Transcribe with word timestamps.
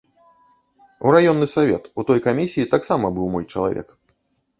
У 1.07 1.11
раённы 1.15 1.47
савет, 1.51 1.83
у 2.03 2.05
той 2.07 2.19
камісіі, 2.29 2.65
таксама 2.73 3.13
быў 3.19 3.27
мой 3.35 3.45
чалавек. 3.57 3.93